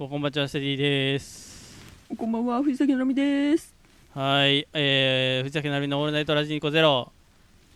[0.00, 1.76] おこんばんちはセリーです
[2.16, 3.74] こんばんは、藤崎のみです。
[4.14, 7.10] はいえー、藤崎なるみのオールナイトラジニコゼロ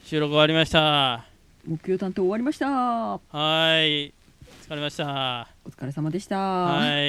[0.05, 1.27] 収録終わりました
[1.67, 2.69] 木曜担当終わりました。
[2.69, 4.15] おはい
[4.69, 6.39] 疲れました疲れ様でした。
[6.39, 7.03] はいこんな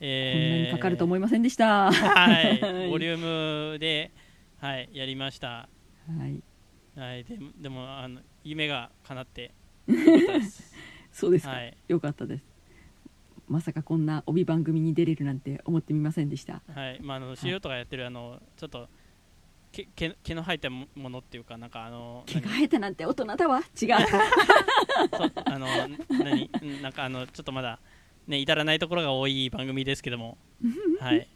[0.00, 1.92] えー、にかかると思いませんでした。
[1.92, 2.58] は はい
[2.90, 4.10] ボリュームで
[4.58, 5.68] はいやりました
[6.08, 6.42] い。
[6.98, 9.52] はいででもあの夢が叶って
[11.12, 12.49] そうですか、はいよかったです。
[13.50, 16.62] まさかこんな帯番組に出れるなんて思ってみませんでした。
[16.72, 17.00] はい。
[17.02, 18.88] まああの CO とかやってるあのちょっと
[19.72, 23.60] 毛毛毛の生えたもものっていうかなんかあの毛が生えたなんて大人だわ。
[23.82, 23.94] 違う。
[25.46, 25.66] あの
[26.10, 26.48] 何？
[26.62, 27.80] うんなんかあのちょっとまだ
[28.28, 30.38] ね至らないところが多い番組ですけども。
[31.00, 31.26] はい。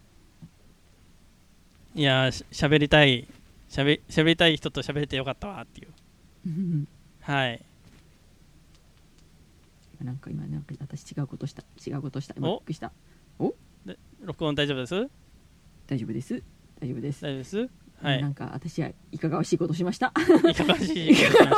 [1.96, 3.27] いやーししゃべりたい
[3.69, 5.88] しゃべりたい人としゃべれてよかったわっていう。
[6.46, 6.88] うん。
[7.22, 7.60] はい
[10.04, 11.64] なんか今なんか私違うことした。
[11.84, 12.34] 違うことした。
[12.36, 12.92] 今おびっくりした。
[14.20, 15.08] 録音大丈夫です？
[15.86, 16.42] 大丈夫です。
[16.80, 17.22] 大丈夫です。
[17.22, 17.69] 大丈夫です？
[18.02, 20.12] はいなんか私はいかがわしいことをしました。
[20.48, 20.74] いかが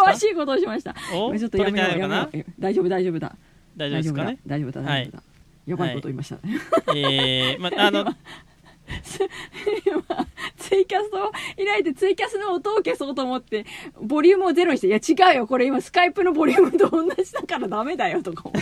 [0.03, 0.95] わしいことをしました。
[1.15, 1.37] お？
[1.37, 2.53] ちょっとやめようてないのかなやめよう。
[2.61, 3.37] 大丈夫大丈夫だ。
[3.77, 4.39] 大丈夫ですかね？
[4.47, 5.23] 大丈夫だ大丈夫だ。
[5.67, 6.43] やばいこと言いましたね。
[6.95, 8.17] えー、まあの今
[10.67, 13.65] ツイキャスを開いてツイキャスの音を消そうと思って
[14.01, 18.51] ボリュームをゼロにして「いや違うよこれ今スカイプのボリュームと同じだからダメだよ」とか。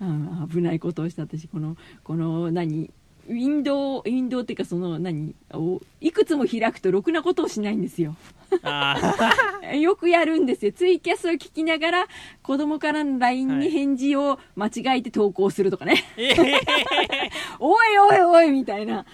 [0.00, 2.90] うん危ないことをした私このこの何
[3.28, 8.16] ウィンドウウィンドウっていうかその何をいくつも開くとろくなことをしないんですよ。
[8.62, 8.98] あ
[9.74, 10.72] よくやるんですよ。
[10.72, 12.06] ツイキャスを聞きながら
[12.42, 16.04] 子供からの LINE はいに返事を間違えて投稿するとかね、
[17.60, 19.06] おいおいおいみたいな。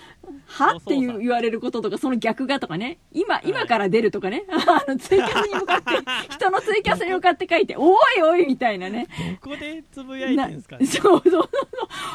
[0.47, 0.77] は？
[0.77, 2.98] っていう言われることとか、その逆がとかね。
[3.12, 3.43] 今、い。
[3.47, 4.45] 今から出るとかね。
[4.51, 5.91] あの、ツイキャスに向かって、
[6.35, 9.07] 人のツイキャスに向かって書いて、おいおいみたいなね。
[9.43, 10.87] どこでつぶやいてるんですかね。
[10.87, 11.48] なそうそうそう。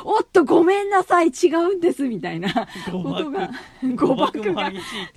[0.05, 2.67] おっと、ごめんなさい、違うんです、みたいな。
[2.91, 3.49] 誤ことが
[3.81, 4.71] 爆、誤誤爆爆が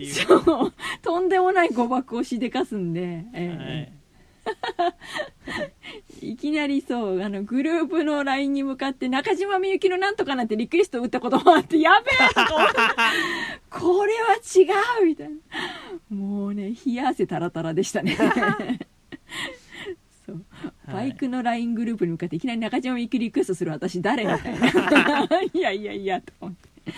[0.06, 0.72] そう、
[1.02, 3.58] とんでもない誤爆をしでかすんで、えはい。
[3.60, 3.95] え
[6.20, 12.74] いきなりそう、あの、グループの LINE に向かって、中島みゆきのなんとかなんてリクエスト打ったこともあって、やべえとか思って、
[13.70, 14.64] これは違
[15.02, 15.36] うみたいな。
[16.16, 18.16] もうね、冷や汗タラタラでしたね。
[20.26, 20.44] そう。
[20.92, 25.28] バイクの LINE グループに向かっていきなり中島みゆきリクエストする私誰みたいな。
[25.52, 26.92] いやいやいや、と思って。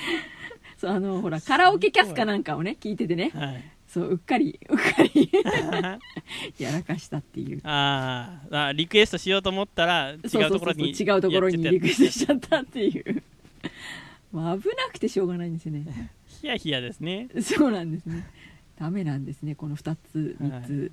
[0.79, 3.31] そう、あの、ほら、カラオケキャスかなんかをね、聞いててね。
[3.35, 5.31] はいそう、うっかり、うっかり
[6.59, 7.61] やらかしたっていう。
[7.65, 13.23] あーあリクエストしようと思ったら違そうところに違うところにリクエストしちゃっったっていう。
[14.31, 16.13] もう危なくてしょうがないんですよね。
[16.27, 18.27] ヒヤヒヤですねそうなんですね。
[18.79, 19.55] ダメなんですね。
[19.55, 20.93] この2つ、3つ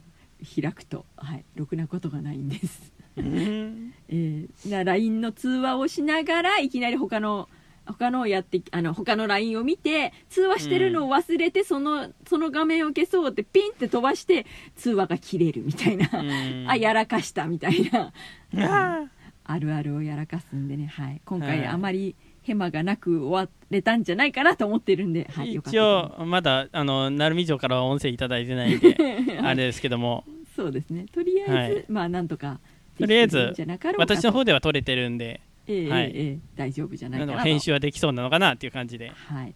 [0.61, 2.91] 開くと、はい、ろくなことがないんです。
[3.17, 7.47] うん えー、な LINE の通話をしながらいきなり他の
[7.85, 16.65] 他のをやってあの他の LINE を見て通話してるのを忘れて、そのその画面を消そうってピンって飛ばして通話が切れるみたいな、うん。
[16.69, 18.11] あやらかしたみたいな。
[18.57, 19.05] あ
[19.47, 21.67] あるあるをやらかすんでね、はい、今回はい。
[21.67, 28.97] あまりヘマがなく終われたんじゃないかなと思ってるんで、はい、一応まだあの鳴海城からは音声いただいてないんで
[29.41, 30.23] あれですけども。
[30.55, 31.05] そうですね。
[31.11, 31.85] とりあえず、はい。
[31.89, 32.59] まあなんとか
[32.97, 33.53] とりあえず
[33.97, 37.39] 私の方では撮れてるんでええはいええええ大丈夫じゃないあかなと。
[37.39, 39.09] の編集はできそうなのかなっていう感じで。
[39.09, 39.53] はい。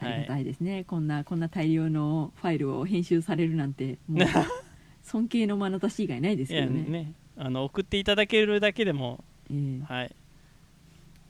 [0.00, 0.14] あはい。
[0.14, 4.26] りがたいですね、こんなこんな大量のファイルを編集されるなんてもう
[5.02, 6.82] 尊敬の眼差し以外ないですいやけどね。
[6.82, 9.80] ねあの送っていただけるだけでもええ。
[9.84, 10.14] はい。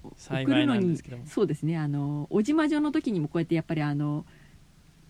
[0.03, 1.27] 送幸いるのになんですけども。
[1.27, 1.77] そうですね。
[1.79, 4.25] あの小島女の時にもこうやってやっぱりあの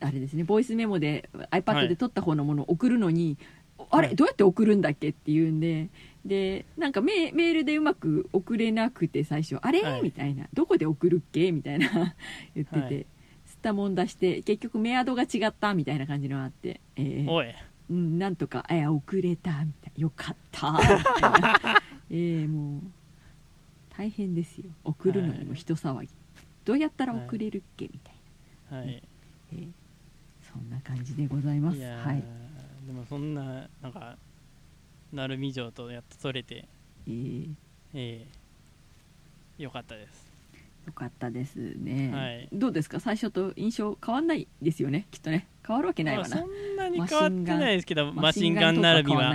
[0.01, 1.89] あれですねボイスメモでは iPad い。
[1.89, 3.39] で撮った方のものを送るのに、
[3.91, 4.17] あれはい。
[4.17, 5.89] どうやって送るんだっけっていうんで
[6.25, 10.03] でなんかメメールでうまく送れなくて最初あれ、はい。
[10.03, 10.47] みたいな。
[10.53, 11.51] どこで送るっけ？
[11.53, 11.89] みたいな。
[12.55, 12.95] 言ってて、はい。
[12.95, 13.07] 吸っ
[13.63, 15.75] たもん出して結局メアドが違った？
[15.75, 17.31] みたいな感じのがあって、えー。
[17.31, 17.47] おい。
[17.91, 20.79] うん、なんとか「え遅れた」みたいな「よかった」 み
[21.21, 21.83] たいな。
[22.11, 22.81] えーもう
[23.91, 24.65] 大変ですよ。
[24.85, 26.09] 送るのにも人騒ぎ、
[26.65, 27.87] どうやったら送れるっけ？
[27.93, 28.15] みたい
[28.71, 29.03] な、はい。
[29.53, 29.69] えー
[30.43, 31.81] そんな感じでございます。
[31.83, 32.23] はい、
[32.87, 34.17] でもそんななんか
[35.13, 36.67] 鳴海城とやっと取れて
[37.07, 37.49] えー
[37.95, 38.27] え
[39.59, 39.63] え。
[39.63, 40.33] よかったです。
[40.87, 42.49] よかったですね、はい。
[42.53, 42.99] どうですか？
[42.99, 45.07] 最初と印象変わんないですよね？
[45.13, 45.47] きっとね。
[45.65, 49.33] 変わるわけないわな、まあそんなに変わってないですけどマシンガン並びは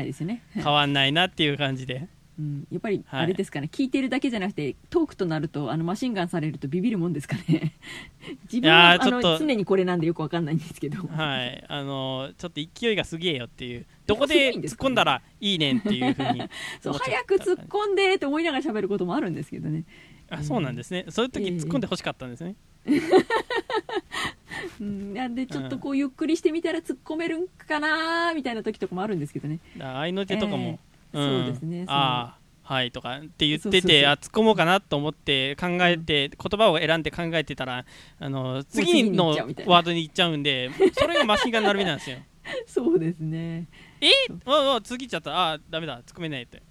[0.54, 3.22] 変わんないなっていう感じでうん、やっぱりはい。
[3.24, 7.74] あれですかね、聞いてるだけじゃなくてトークとなるとあのマシンガンされるとビビるもんですかね。
[8.52, 11.64] 自分はあの常にこれなんでよくわかんないんですけど、はい。
[11.68, 13.86] あのちょっと勢いがすげえよっていう。
[14.06, 16.44] どこで突っ込んだらいいねんっていうふうに
[16.82, 19.84] そう早く突っ込んでって思いながら喋ることもあるんですけどね、
[20.30, 21.06] あそうなんですね。
[21.10, 22.56] そういう時ええ突っ込んでほしかったんですね、
[24.80, 29.60] うん、なんでちょっとこうゆっくりしてみたら突っ込めるんかなーみたいな時とかもあるんですけどね。
[29.78, 30.80] だから合いの手とかも、
[31.14, 37.86] そうですねああはいとかって言っててあ突っ込もうかなと思って考えて、言葉を選んで考えてたら
[38.20, 39.30] あの次の
[39.66, 42.18] ワードに行っちゃうんでそれがマシンガン並びなんですよ。
[42.66, 43.68] そうですね。
[44.02, 44.08] え？
[44.46, 45.54] ああ次行っちゃった。
[45.54, 45.98] あダメだ。
[46.00, 46.62] 突っ込めないって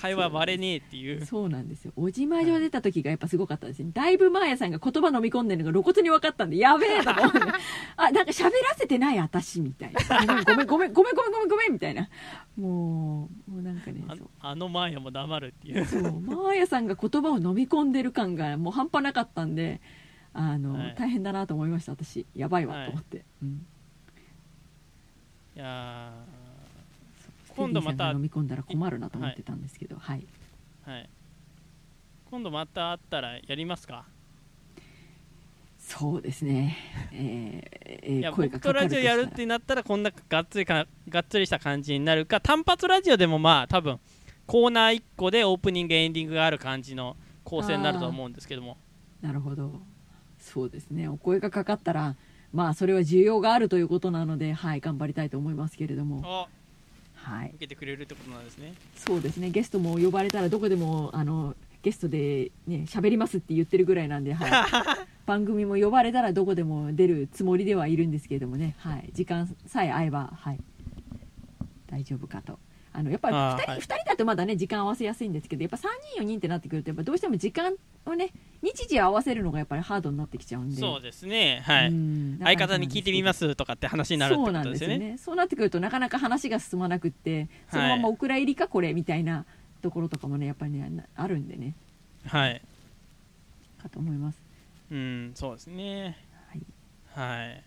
[0.00, 1.26] 会話割れねえっていう。
[1.26, 1.92] そうなんですよ。
[1.96, 7.38] おじまじょ出た時がやっぱすごかったですねだいぶマーヤさんが言葉飲み込んでるのが露骨に分かったんでやべえとか思って
[7.96, 10.44] あなんか喋らせてない私みたいな。
[10.44, 12.08] ごめんごめんごめんごめんごめんごめんみたいな。
[12.56, 14.04] もうもうなんかね
[14.40, 15.84] あのマーヤも黙るっていう。
[15.84, 19.80] そうマーヤさんが言葉を飲み込んでる感がもう半端なかったんで
[20.32, 20.94] あの、はい。
[20.96, 22.26] 大変だなと思いました私。
[22.34, 23.66] やばいわと思って、うん。
[25.56, 26.47] いやー
[27.58, 30.26] 今度また飲み込んだら困るなと思ってたんですけどはい、
[30.84, 31.10] はい。
[32.30, 34.04] 今度また会ったらやりますか？
[35.78, 36.76] そうですね。
[37.12, 43.98] えーえー声がかかるラジオやるってなったらこんながっつりかがっつりした感じになるか単発ラジオでもまあ多分
[44.46, 48.76] コーナー1個でオープニングエンディングがある感じの構成になると思うんですけども。
[49.22, 49.80] なるほど。
[50.38, 51.08] そうですね。
[51.08, 52.16] お声がかかったら
[52.52, 56.22] まあそれは需要があるということなのではい頑張りたいと思いますけれども。
[56.24, 56.48] あ
[57.28, 57.48] はい。
[57.50, 58.72] 受けてくれるってことなんですね。
[58.96, 59.50] そうですね。
[59.50, 70.60] ゲストも呼ばれたらどこでもあのゲストでね喋りますって言ってるぐらいなんで、はい、 番組も呼ばれたらどこでも出るつもりではいるんですけれどもね、はい、時間さえ合えば、はい、
[71.86, 72.58] 大丈夫かと。
[72.90, 73.80] あのやっぱり2人,、あーはい。
[73.80, 75.80] 二人だとまだね時間合わせやすいんですけどやっぱ3
[76.14, 77.74] 人4人ってなってくるとやっぱどうしても時間
[78.06, 80.76] をね日時合わせるのがやっぱりハードになってきちゃうんで。
[80.76, 81.62] そうですね。
[81.64, 81.88] はい。
[81.88, 82.38] うん。
[82.42, 84.98] 相方に聞いてみますとかって話になるってこそうなんとですよね。
[84.98, 85.18] ですよね。
[85.18, 89.46] そうなってくるとなかなか話が進まなくってそのままお蔵入りかこれみたいな
[89.80, 91.74] ところとかもねやっぱりねなあるんでね。
[92.26, 92.60] はい。
[93.80, 94.42] かと思います、
[94.90, 96.18] うんそうですね。
[97.14, 97.38] はい。
[97.38, 97.64] はい。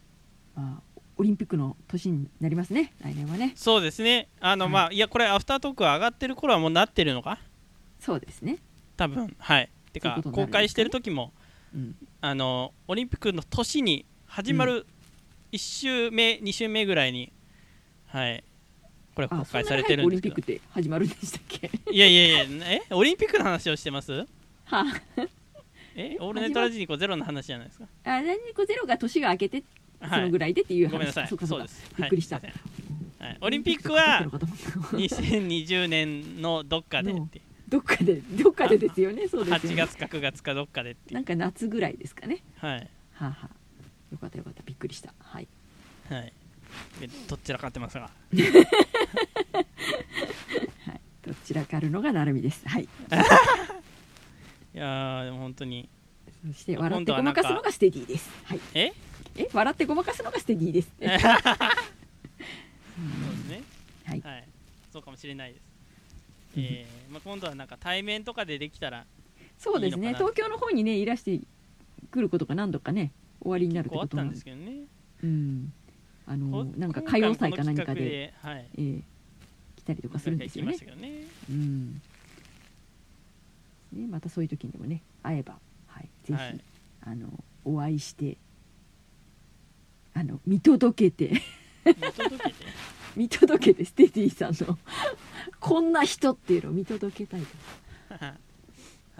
[0.56, 2.94] まあ、オリンピックの年になりますね。
[3.02, 3.54] 来年はね。
[3.56, 4.28] そうですね。
[4.42, 4.74] あの、はい。
[4.74, 7.40] まあいやこれアフタートーク上がってる頃はもうなってるのか？
[8.00, 8.58] そうですね、
[8.98, 9.34] 多分。
[9.38, 11.34] はいてか公開してる時も
[11.74, 14.86] うん、あのオリンピックの年に始まる
[15.54, 17.32] 1週目、2週目ぐらいに
[18.08, 18.44] はい
[19.16, 20.36] これ公開されてるんですけど。
[20.36, 21.72] リンピックって始まるんでしたっけ？
[21.92, 22.82] いやいやいやえ？
[22.92, 24.26] オリンピックの話をしてます？
[24.66, 24.86] は
[25.96, 26.18] え？
[26.20, 27.86] オールネットラジニコゼロの話じゃないですか？
[28.04, 29.64] あ何個ゼロが年が明けて
[30.02, 30.22] そはい。
[30.24, 31.28] のぐらいでっていう話、ごめんなさい。
[31.28, 31.90] そうです。
[31.98, 32.38] びっくりした。
[32.38, 32.54] はい。
[33.20, 37.40] はい、オリンピックはオリンピックかかってるのかと思った2020年のどっかでって
[37.72, 42.44] どっかでどっかでですよねそうですよ8ね月か9月かどっかでってなんか夏ぐらいですかね。
[42.58, 42.80] はい。
[43.14, 43.50] はあ、はあ、
[44.12, 44.62] よかったよかった。
[44.66, 45.14] びっくりした。
[45.20, 45.48] はい。
[46.10, 46.34] はい。
[47.00, 48.10] でどっちらかってますが。
[48.12, 48.12] は
[50.92, 51.02] い。
[51.26, 52.68] どちらかるのがなるみです。
[52.68, 52.84] はい。
[54.74, 55.90] いやーでも本当に。
[56.46, 58.30] そして今笑ってごまかすのがステディです。
[58.44, 58.60] はい。
[58.74, 58.92] え？
[59.38, 59.50] え？
[59.54, 60.92] 笑ってごまかすのがステディです。
[61.00, 61.22] そうです
[63.48, 63.64] ね。
[64.06, 64.22] はい。
[64.22, 64.48] はい。
[64.92, 65.64] そうかもしれないです
[66.58, 69.06] えーまあ、今度はなんか対面とかでできたら
[69.58, 70.14] そうですね。
[70.16, 71.40] 東京の方にねいらして
[72.10, 73.12] くることが何度かね
[73.42, 74.86] 終わりになるってことなんですけどね。
[75.24, 75.74] うん。
[76.26, 78.68] あのこなんか歌謡祭か何かで、はい。
[78.76, 79.02] えー
[79.82, 80.78] 来たりとかするんですよね。
[80.78, 81.26] ね。
[81.50, 82.02] うん。
[83.94, 86.60] ねまたそういう時にもね会えばはいぜひ、はい。
[87.04, 87.28] あの
[87.66, 88.38] お会いして
[90.14, 91.42] あの見届けて。
[91.84, 92.54] 見届けて
[93.16, 94.78] 見届けてステディさんの。
[95.60, 97.48] こんな人っていうのを見届けたいと
[98.16, 98.34] は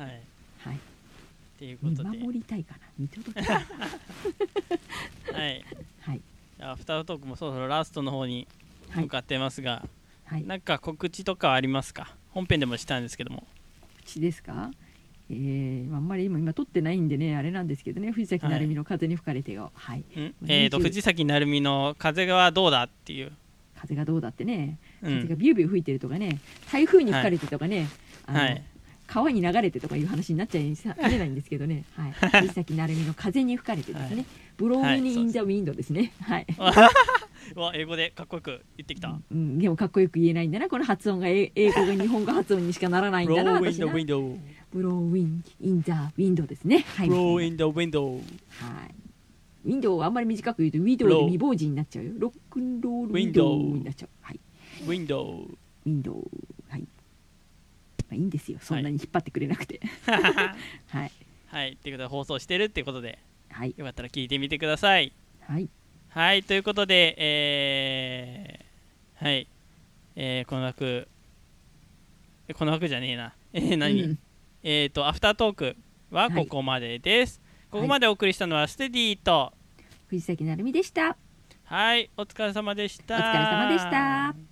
[0.08, 0.22] い。
[0.60, 0.76] はい。
[0.76, 0.80] っ
[1.60, 2.10] ていうこ見とで。
[2.10, 3.66] 守りたいかな見届けたい。
[5.34, 5.66] はい。
[6.02, 6.22] はい。
[6.60, 8.48] アフタートークもそろそろラストの方に
[8.90, 9.04] はい。
[9.04, 9.88] 向かってますが、
[10.26, 10.44] はい。
[10.46, 12.16] なんか告知とかありますか？
[12.32, 13.48] 本編でもしたんですけども。
[14.06, 14.72] 口ですか？
[15.30, 18.12] えー、あんまり今今撮ってないんでねあれなんですけどね。
[18.12, 20.00] 藤崎成美の風に吹かれてがはい。
[20.00, 20.04] ん？
[20.48, 23.32] えー、と20藤崎鳴海の風はどうだっていう、
[23.82, 24.78] 風がどうだってね。
[25.02, 25.16] うん。
[25.22, 26.40] 風がビュービュー吹いてるとかね。
[26.72, 27.88] 台風に吹かれてとかね、
[28.26, 28.64] あのはい。
[29.08, 34.26] 川に流れてとかいう話になっちゃい かねないんですけどね、はい、藤崎成美の風に吹かれてですね、はい。
[34.56, 36.48] ブローはいイン・ザ・ウィンドですね、はい。
[37.56, 41.28] うわ英語でかっこよく言ってきた、うん、でもかっこよく言えないんだなこの発音が。
[41.28, 44.38] 英英語が日本語発音にしかならないんだな Blow in 私 the な window
[44.72, 46.86] ブローイン・イン・ザ・ウィンドですね。
[46.96, 48.22] はい、Blow はい、in the window ウィンド
[49.64, 52.12] ウをあんまり短く言うとウィドウで未亡人になっちゃうよ。
[52.18, 54.10] ロックンロールウィンドウになっちゃう。
[54.22, 54.40] はい。
[54.86, 55.46] Window
[55.86, 56.28] ウィンドウ
[56.70, 56.88] はい。
[58.12, 58.60] あ、いいんですよ。
[58.62, 59.80] そんなに引っ張ってくれなくて。
[60.06, 61.12] はい。
[61.48, 61.78] はい。
[61.78, 63.20] ということで放送してるってことで。
[63.50, 63.74] はい。
[63.78, 65.12] よかったら聞いてみてください。
[65.42, 65.70] はい。
[66.10, 66.44] はい。
[66.44, 69.48] ということでえー、はい。
[70.16, 71.08] えー、この枠。
[72.48, 73.34] えこの枠じゃねえな。
[73.54, 74.20] えー、何、うん。
[74.64, 75.76] えっ、とアフタートーク
[76.12, 77.42] はここまでです、
[77.72, 79.54] ここまでお送りしたのはステディと。
[80.08, 81.16] 藤崎成美でした。
[81.64, 83.16] はいお疲れ様でした。
[83.16, 84.51] お疲れ様でした